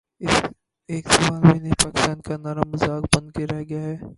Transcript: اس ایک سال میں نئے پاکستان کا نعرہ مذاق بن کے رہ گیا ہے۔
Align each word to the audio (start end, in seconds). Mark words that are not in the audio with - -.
اس 0.21 0.41
ایک 0.89 1.07
سال 1.07 1.41
میں 1.43 1.59
نئے 1.59 1.71
پاکستان 1.83 2.21
کا 2.21 2.37
نعرہ 2.37 2.63
مذاق 2.67 3.15
بن 3.15 3.31
کے 3.31 3.47
رہ 3.47 3.63
گیا 3.69 3.81
ہے۔ 3.81 3.97